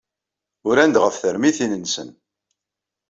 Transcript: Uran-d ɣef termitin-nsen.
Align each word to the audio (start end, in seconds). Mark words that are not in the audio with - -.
Uran-d 0.67 0.95
ɣef 1.03 1.15
termitin-nsen. 1.17 2.09